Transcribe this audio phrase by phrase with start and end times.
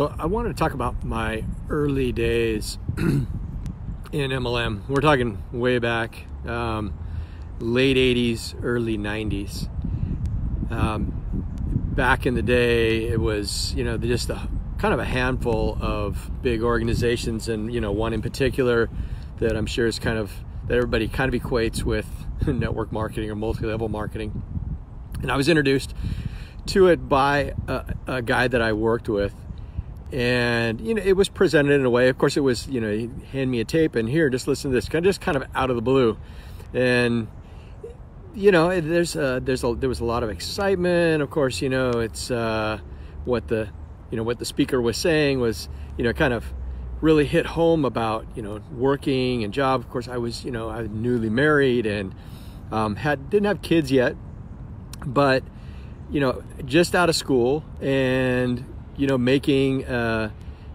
[0.00, 3.26] So I wanted to talk about my early days in
[4.12, 4.88] MLM.
[4.88, 6.94] We're talking way back, um,
[7.58, 9.68] late 80s, early 90s.
[10.72, 11.12] Um,
[11.94, 16.30] back in the day, it was, you know, just a kind of a handful of
[16.40, 18.88] big organizations, and, you know, one in particular
[19.36, 20.32] that I'm sure is kind of,
[20.66, 22.08] that everybody kind of equates with
[22.46, 24.42] network marketing or multi level marketing.
[25.20, 25.92] And I was introduced
[26.68, 29.34] to it by a, a guy that I worked with
[30.12, 32.08] and you know it was presented in a way.
[32.08, 34.74] Of course it was you know hand me a tape and here just listen to
[34.74, 36.18] this kind of just kind of out of the blue.
[36.74, 37.28] And
[38.34, 41.22] you know there's a, there's a, there was a lot of excitement.
[41.22, 42.78] Of course you know it's uh,
[43.24, 43.68] what the
[44.10, 46.44] you know what the speaker was saying was you know kind of
[47.00, 49.80] really hit home about you know working and job.
[49.80, 52.14] Of course i was you know i was newly married and
[52.72, 54.16] um, had didn't have kids yet.
[55.06, 55.44] But
[56.10, 58.64] you know just out of school and
[59.00, 60.30] you know, making, uh,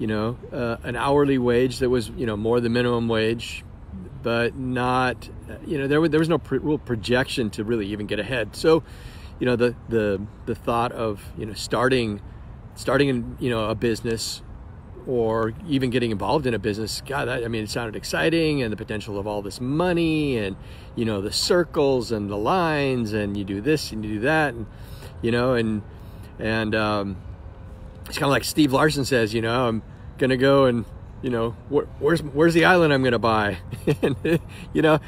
[0.00, 3.64] you know, uh, an hourly wage that was, you know, more than minimum wage,
[4.24, 5.28] but not,
[5.64, 8.56] you know, there was, there was no real projection to really even get ahead.
[8.56, 8.82] So,
[9.38, 12.20] you know, the, the, the thought of, you know, starting,
[12.74, 14.42] starting, you know, a business
[15.06, 18.72] or even getting involved in a business, God, that, I mean, it sounded exciting and
[18.72, 20.56] the potential of all this money and,
[20.96, 24.54] you know, the circles and the lines and you do this and you do that
[24.54, 24.66] and,
[25.22, 25.82] you know, and,
[26.40, 27.16] and, um,
[28.08, 29.82] it's kind of like Steve Larsen says, you know, I'm
[30.18, 30.84] gonna go and
[31.22, 33.58] you know wh- where's where's the island I'm gonna buy,
[34.02, 34.40] and
[34.72, 34.98] you know,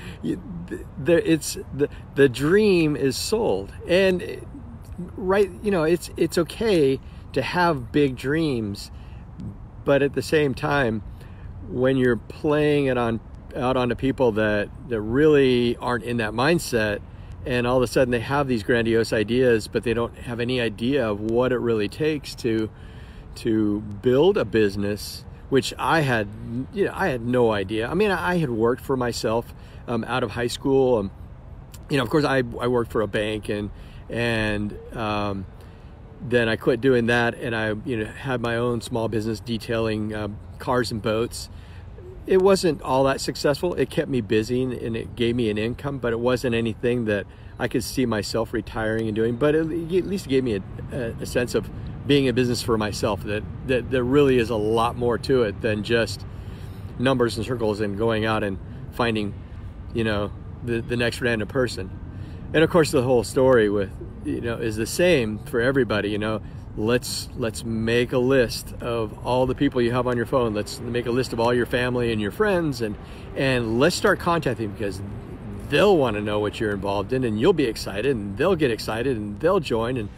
[0.99, 4.47] there it's the the dream is sold, and
[5.17, 7.01] right, you know, it's it's okay
[7.33, 8.91] to have big dreams,
[9.85, 11.03] but at the same time,
[11.69, 13.21] when you're playing it on
[13.57, 17.01] out onto people that that really aren't in that mindset
[17.47, 20.61] and all of a sudden they have these grandiose ideas but they don't have any
[20.61, 22.71] idea of what it really takes to
[23.35, 26.29] to build a business which I had
[26.73, 27.89] you know I had no idea.
[27.89, 29.53] I mean I had worked for myself
[29.87, 31.11] um, out of high school um,
[31.89, 33.71] you know of course I, I worked for a bank and
[34.09, 35.47] and um,
[36.21, 40.15] then I quit doing that and I you know had my own small business detailing
[40.15, 40.29] uh,
[40.59, 41.51] cars and boats
[42.31, 43.75] it wasn't all that successful.
[43.75, 47.27] It kept me busy and it gave me an income but it wasn't anything that
[47.59, 49.35] I could see myself retiring and doing.
[49.35, 50.61] But at least it gave me
[50.93, 51.69] a, a sense of
[52.07, 55.61] being a business for myself that, that there really is a lot more to it
[55.61, 56.25] than just
[57.01, 58.59] numbers and circles and going out and
[58.93, 59.35] finding
[59.93, 60.31] you know
[60.65, 61.91] the, the next random person.
[62.55, 63.91] And of course the whole story with
[64.25, 66.43] you know is the same for everybody you know
[66.77, 70.55] let's let's make a list of all the people you have on your phone.
[70.55, 72.97] Let's make a list of all your family and your friends and
[73.37, 75.01] and let's start contacting because
[75.69, 78.71] they'll want to know what you're involved in and you'll be excited and they'll get
[78.71, 79.97] excited and they'll join.
[79.97, 80.09] And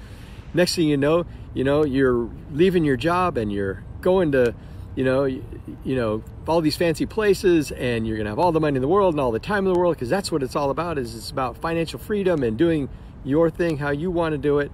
[0.55, 1.25] next thing you know
[1.55, 4.55] you know you're leaving your job and you're going to
[4.95, 5.45] you know you,
[5.85, 8.89] you know all these fancy places and you're gonna have all the money in the
[8.89, 11.15] world and all the time in the world because that's what it's all about is
[11.15, 12.89] it's about financial freedom and doing
[13.25, 14.71] your thing how you want to do it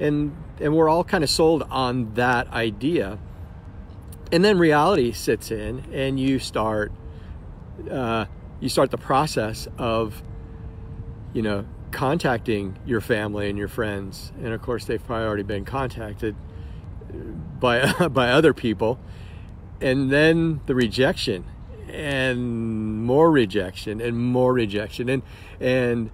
[0.00, 3.18] and and we're all kind of sold on that idea.
[4.30, 6.92] And then reality sits in and you start
[7.90, 8.26] uh,
[8.60, 10.22] you start the process of
[11.32, 14.32] you know contacting your family and your friends.
[14.38, 16.36] And of course they've probably already been contacted
[17.60, 18.98] by by other people.
[19.80, 21.44] And then the rejection
[21.88, 25.22] and more rejection and more rejection and
[25.60, 26.10] and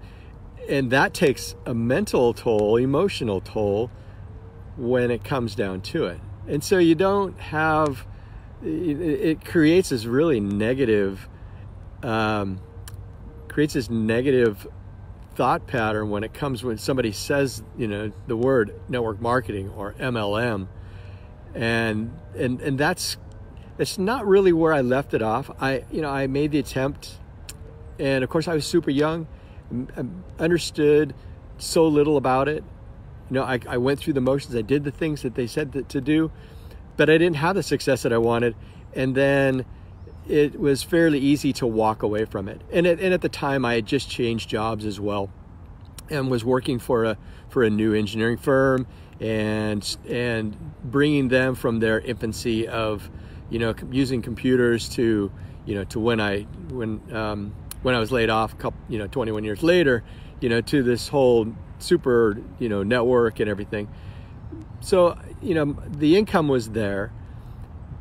[0.68, 3.90] and that takes a mental toll emotional toll
[4.76, 6.20] when it comes down to it.
[6.46, 8.06] And so you don't have
[8.62, 11.28] it, creates this really negative
[12.02, 12.60] um,
[13.48, 14.66] creates this negative
[15.34, 19.94] thought pattern when it comes when somebody says you know the word network marketing or
[19.94, 20.68] MLM
[21.54, 23.16] and and and that's
[23.78, 25.50] it's not really where I left it off.
[25.60, 27.18] I you know I made the attempt
[27.98, 29.26] and of course I was super young
[30.38, 31.14] understood
[31.58, 32.64] so little about it.
[33.30, 34.54] You know I, I went through the motions.
[34.54, 36.30] I did the things that they said that, to do
[36.96, 38.54] but I didn't have the success that I wanted.
[38.94, 39.64] And then
[40.28, 42.60] it was fairly easy to walk away from it.
[42.72, 45.30] And at, and at the time, I had just changed jobs as well,
[46.10, 47.18] and was working for a
[47.48, 48.86] for a new engineering firm,
[49.20, 53.10] and and bringing them from their infancy of,
[53.50, 55.30] you know, using computers to,
[55.66, 57.54] you know, to when I when um,
[57.84, 60.02] when I was laid off, couple, you know, 21 years later,
[60.40, 63.88] you know, to this whole super, you know, network and everything.
[64.80, 67.12] So, you know, the income was there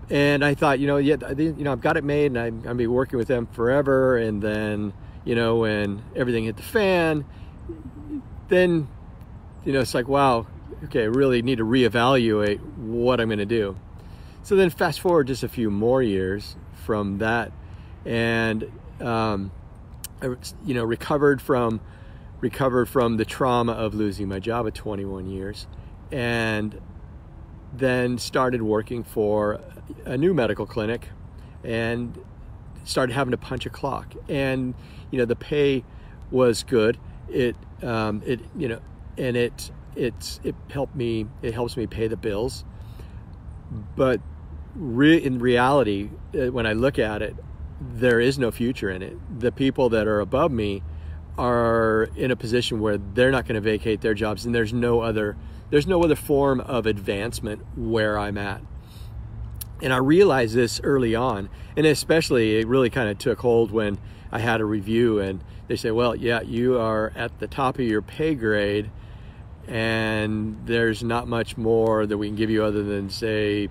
[0.09, 2.75] and I thought, you know, yeah, you know, I've got it made, and I'm gonna
[2.75, 4.17] be working with them forever.
[4.17, 4.93] And then,
[5.25, 7.25] you know, when everything hit the fan,
[8.47, 8.87] then,
[9.65, 10.45] you know, it's like, wow,
[10.85, 13.77] okay, I really need to reevaluate what I'm to do.
[14.43, 17.53] So then fast forward just a few more years from that,
[18.05, 18.69] and
[18.99, 19.51] um,
[20.65, 21.81] you know recovered from
[22.41, 25.67] recovered from the trauma of losing my job at 21 years,
[26.11, 26.79] and
[27.73, 29.61] then started working for
[30.05, 31.09] a new medical clinic,
[31.63, 32.23] and
[32.83, 34.13] started having to punch a clock.
[34.27, 34.73] And
[35.11, 35.83] you know the pay
[36.31, 36.97] was good.
[37.29, 38.79] It um, it you know
[39.17, 42.63] and it it's it helped me it helps me pay the bills
[43.95, 44.19] but
[44.75, 47.35] re- in reality uh, when i look at it
[47.91, 49.17] there is no future in it.
[49.39, 50.83] The people that are above me
[51.37, 55.01] are in a position where they're not going to vacate their jobs and there's no
[55.01, 55.35] other
[55.71, 58.61] there's no other form of advancement where i'm at.
[59.81, 63.97] And i realized this early on and especially it really kind of took hold when
[64.31, 67.85] i had a review and they say well yeah you are at the top of
[67.85, 68.91] your pay grade
[69.67, 73.69] and there's not much more that we can give you other than say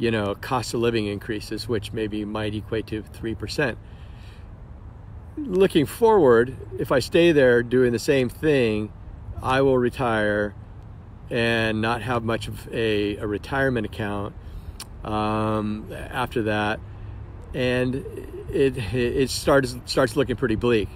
[0.00, 3.76] you know cost of living increases which maybe might equate to 3%
[5.36, 8.92] looking forward if i stay there doing the same thing
[9.42, 10.54] i will retire
[11.30, 14.34] and not have much of a, a retirement account
[15.04, 16.80] um, after that.
[17.54, 17.94] And
[18.50, 20.88] it, it starts starts looking pretty bleak.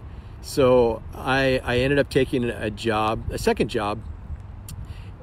[0.43, 4.01] So I, I ended up taking a job a second job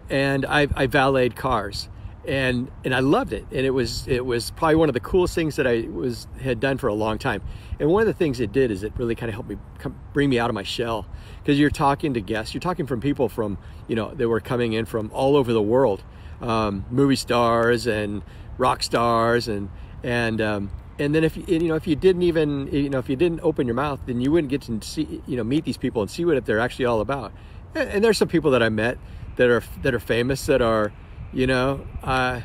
[0.10, 1.88] and I, I valeted cars
[2.28, 3.46] and and I loved it.
[3.52, 6.60] And it was it was probably one of the coolest things that I was had
[6.60, 7.42] done for a long time.
[7.80, 10.00] And one of the things it did is it really kind of helped me come,
[10.14, 11.06] bring me out of my shell.
[11.40, 13.58] Because you're talking to guests you're talking from people from
[13.88, 16.04] you know they were coming in from all over the world.
[16.42, 18.24] Um, movie stars and
[18.58, 19.70] rock stars and
[20.04, 23.16] and um, and then if you know if you didn't even you know if you
[23.16, 26.02] didn't open your mouth then you wouldn't get to see you know meet these people
[26.02, 27.32] and see what they're actually all about.
[27.74, 28.98] And, and there's some people that I met
[29.38, 30.92] that are that are famous that are,
[31.34, 32.42] you know, uh,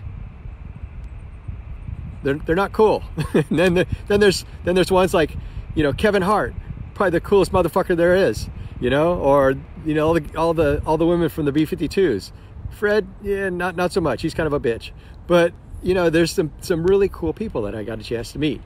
[2.22, 3.02] they're they're not cool.
[3.50, 5.36] then the, then there's then there's ones like,
[5.74, 6.54] you know, Kevin Hart,
[6.94, 8.48] probably the coolest motherfucker there is,
[8.80, 9.54] you know, or
[9.84, 12.32] you know all the all the all the women from the B52s.
[12.70, 14.22] Fred, yeah, not not so much.
[14.22, 14.90] He's kind of a bitch,
[15.26, 15.52] but
[15.82, 18.60] you know, there's some some really cool people that I got a chance to meet.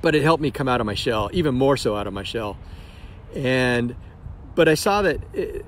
[0.00, 2.22] But it helped me come out of my shell, even more so out of my
[2.22, 2.56] shell.
[3.34, 3.96] And
[4.54, 5.20] but I saw that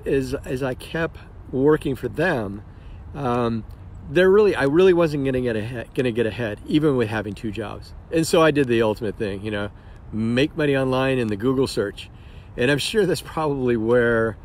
[0.06, 1.19] as as I kept
[1.50, 2.62] working for them,
[3.16, 3.64] um,
[4.10, 7.50] they're really I really wasn't gonna get ahead, gonna get ahead, even with having two
[7.50, 7.92] jobs.
[8.12, 9.70] And so I did the ultimate thing, you know,
[10.12, 12.10] make money online in the Google search.
[12.56, 14.36] And I'm sure that's probably where,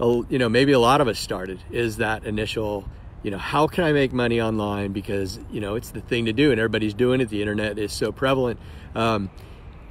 [0.00, 2.88] you know, maybe a lot of us started is that initial,
[3.22, 6.32] you know, how can I make money online because you know it's the thing to
[6.32, 7.28] do and everybody's doing it.
[7.28, 8.58] The internet is so prevalent,
[8.94, 9.30] um,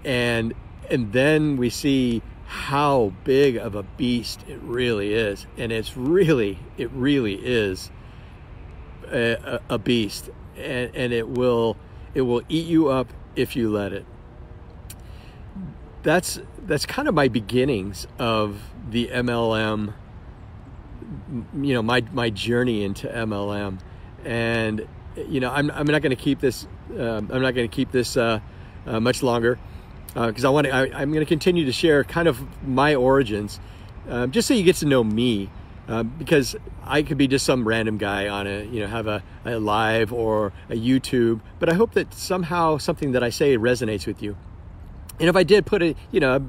[0.03, 0.53] and
[0.89, 5.47] and then we see how big of a beast it really is.
[5.57, 7.91] And it's really, it really is
[9.11, 10.29] a, a beast.
[10.57, 11.77] And, and it will,
[12.13, 14.05] it will eat you up if you let it.
[16.03, 19.93] That's, that's kind of my beginnings of the MLM,
[21.53, 23.79] you know, my, my journey into MLM.
[24.23, 27.75] And, you know, I'm, I'm not going to keep this, um, I'm not going to
[27.75, 28.39] keep this uh,
[28.85, 29.59] uh, much longer
[30.15, 30.73] because uh, I want to.
[30.73, 33.59] I, am going to continue to share kind of my origins,
[34.07, 35.49] um, just so you get to know me.
[35.87, 39.21] Uh, because I could be just some random guy on a, you know, have a,
[39.45, 44.07] a live or a YouTube, but I hope that somehow something that I say resonates
[44.07, 44.35] with you.
[45.19, 46.39] And if I did put it, you know,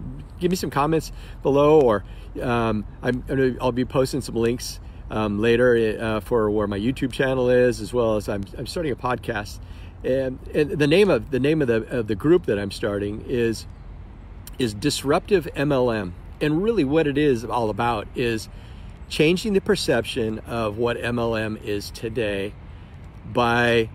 [0.40, 1.12] give me some comments
[1.42, 2.04] below, or
[2.42, 3.24] um, I'm,
[3.60, 7.92] I'll be posting some links um, later uh, for where my YouTube channel is, as
[7.92, 9.60] well as I'm, I'm starting a podcast
[10.06, 13.24] and, and the name of the name of the of the group that I'm starting
[13.26, 13.66] is
[14.58, 16.12] is disruptive MLM.
[16.40, 18.48] And really, what it is all about is
[19.08, 22.52] changing the perception of what MLM is today
[23.32, 23.88] by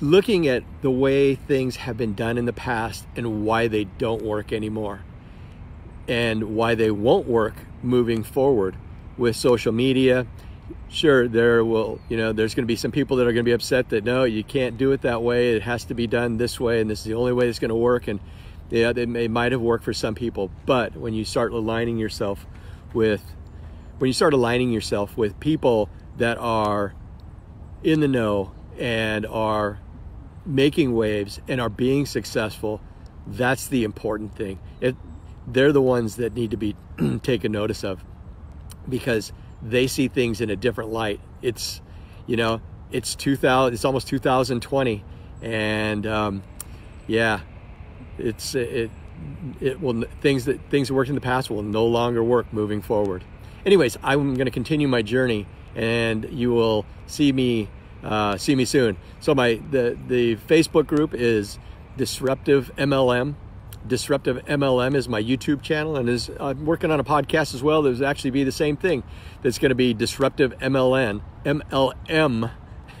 [0.00, 4.22] looking at the way things have been done in the past and why they don't
[4.22, 5.00] work anymore
[6.08, 8.74] and why they won't work moving forward
[9.16, 10.26] with social media.
[10.88, 13.48] Sure there will you know there's going to be some people that are going to
[13.48, 15.54] be upset that no you can't do it that way.
[15.54, 17.68] It has to be done this way and this is the only way it's going
[17.68, 18.20] to work and
[18.70, 20.50] yeah it, may, it might have worked for some people.
[20.66, 22.44] But when you start aligning yourself
[22.92, 23.22] with
[24.02, 26.92] when you start aligning yourself with people that are
[27.84, 29.78] in the know and are
[30.44, 32.80] making waves and are being successful
[33.28, 34.96] that's the important thing it,
[35.46, 36.74] they're the ones that need to be
[37.22, 38.04] taken notice of
[38.88, 39.32] because
[39.62, 41.20] they see things in a different light.
[41.40, 41.80] It's,
[42.26, 45.04] you know, it's 2000, it's almost 2020.
[45.40, 46.42] And, um,
[47.06, 47.40] yeah,
[48.18, 48.90] it's, it,
[49.60, 52.82] it will, things that, things that worked in the past will no longer work moving
[52.82, 53.24] forward.
[53.64, 57.68] Anyways, I'm going to continue my journey and you will see me
[58.02, 58.96] uh, see me soon.
[59.20, 61.58] So my the the Facebook group is
[61.96, 63.34] Disruptive MLM.
[63.86, 67.82] Disruptive MLM is my YouTube channel, and is I'm working on a podcast as well.
[67.82, 69.02] There's actually be the same thing.
[69.42, 72.50] That's going to be Disruptive MLN MLM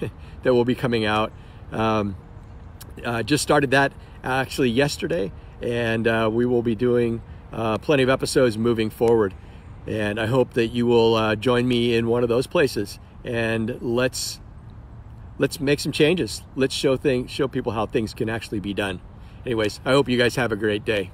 [0.42, 1.32] that will be coming out.
[1.70, 2.16] Um,
[3.04, 3.92] uh, just started that
[4.22, 9.34] actually yesterday, and uh, we will be doing uh, plenty of episodes moving forward.
[9.86, 13.78] And I hope that you will uh, join me in one of those places, and
[13.80, 14.40] let's
[15.38, 16.42] let's make some changes.
[16.54, 19.00] Let's show things, show people how things can actually be done.
[19.44, 21.10] Anyways, I hope you guys have a great day.